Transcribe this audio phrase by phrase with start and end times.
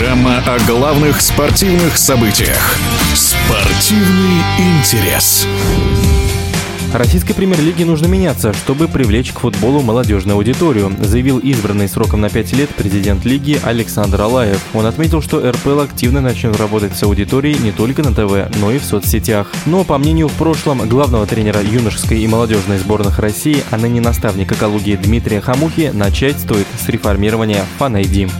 [0.00, 2.76] о главных спортивных событиях.
[3.14, 5.44] Спортивный интерес.
[6.94, 12.52] Российской премьер-лиге нужно меняться, чтобы привлечь к футболу молодежную аудиторию, заявил избранный сроком на 5
[12.52, 14.62] лет президент лиги Александр Алаев.
[14.72, 18.78] Он отметил, что РПЛ активно начнет работать с аудиторией не только на ТВ, но и
[18.78, 19.50] в соцсетях.
[19.66, 24.54] Но, по мнению в прошлом главного тренера юношеской и молодежной сборных России, а ныне наставника
[24.54, 28.30] экологии Дмитрия Хамухи, начать стоит с реформирования Фан-ID.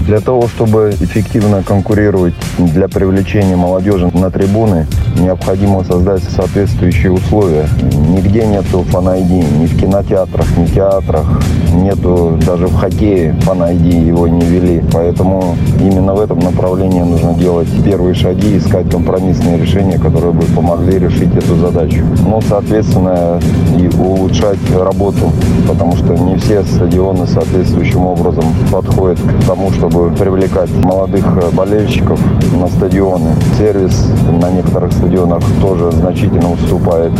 [0.00, 4.86] Для того, чтобы эффективно конкурировать для привлечения молодежи на трибуны,
[5.18, 7.68] необходимо создать соответствующие условия.
[8.08, 11.40] Нигде нету фан-айди, ни в кинотеатрах, ни в театрах,
[11.72, 14.82] нету даже в хоккее фан-айди, его не ввели.
[15.06, 20.98] Поэтому именно в этом направлении нужно делать первые шаги, искать компромиссные решения, которые бы помогли
[20.98, 22.04] решить эту задачу.
[22.26, 23.40] Ну, соответственно,
[23.78, 25.30] и улучшать работу,
[25.68, 32.18] потому что не все стадионы соответствующим образом подходят к тому, чтобы привлекать молодых э, болельщиков
[32.52, 33.30] на стадионы.
[33.56, 37.12] Сервис на некоторых стадионах тоже значительно уступает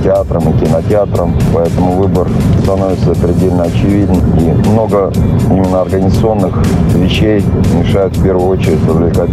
[0.00, 2.28] и театрам, и кинотеатрам, поэтому выбор
[2.62, 4.20] становится предельно очевиден.
[4.38, 5.12] И много
[5.50, 6.54] именно организационных
[6.94, 7.42] вещей
[7.74, 9.30] мешают в первую очередь привлекать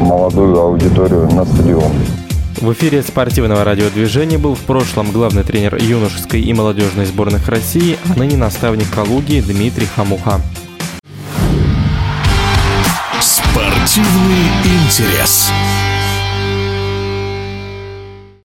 [0.00, 1.92] молодую аудиторию на стадион.
[2.60, 8.18] В эфире спортивного радиодвижения был в прошлом главный тренер юношеской и молодежной сборных России, а
[8.18, 10.40] ныне наставник Калуги Дмитрий Хамуха.
[13.20, 15.50] Спортивный интерес.